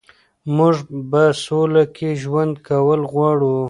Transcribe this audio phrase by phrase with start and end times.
[0.55, 0.75] موږ
[1.09, 3.55] په سوله کې ژوند کول غواړو.